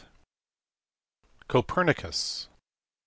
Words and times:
Copernicus. 1.47 2.47